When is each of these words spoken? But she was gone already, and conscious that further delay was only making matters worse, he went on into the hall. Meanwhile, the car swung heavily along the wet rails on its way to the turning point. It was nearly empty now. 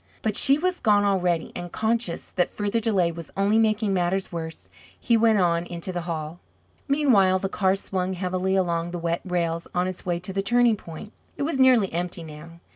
But 0.23 0.35
she 0.35 0.57
was 0.57 0.79
gone 0.79 1.05
already, 1.05 1.51
and 1.55 1.71
conscious 1.71 2.31
that 2.31 2.49
further 2.49 2.79
delay 2.79 3.11
was 3.11 3.29
only 3.37 3.59
making 3.59 3.93
matters 3.93 4.31
worse, 4.31 4.67
he 4.99 5.15
went 5.15 5.37
on 5.39 5.67
into 5.67 5.91
the 5.91 6.01
hall. 6.09 6.39
Meanwhile, 6.87 7.37
the 7.37 7.49
car 7.49 7.75
swung 7.75 8.13
heavily 8.13 8.55
along 8.55 8.89
the 8.89 8.97
wet 8.97 9.21
rails 9.23 9.67
on 9.75 9.85
its 9.87 10.03
way 10.03 10.19
to 10.21 10.33
the 10.33 10.41
turning 10.41 10.75
point. 10.75 11.13
It 11.37 11.43
was 11.43 11.59
nearly 11.59 11.93
empty 11.93 12.23
now. 12.23 12.61